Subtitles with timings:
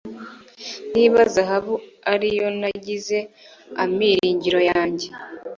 [0.93, 1.73] niba zahabu
[2.13, 3.17] ari yo nagize
[3.83, 5.07] amiringiro yanjye